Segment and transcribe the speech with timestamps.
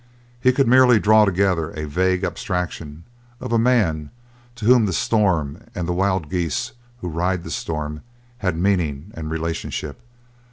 [0.39, 3.03] He could merely draw together a vague abstraction
[3.39, 4.09] of a man
[4.55, 8.01] to whom the storm and the wild geese who ride the storm
[8.39, 10.01] had meaning and relationship.